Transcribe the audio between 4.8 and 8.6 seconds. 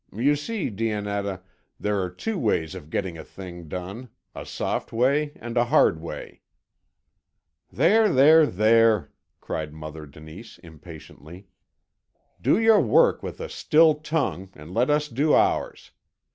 way and a hard way." "There, there,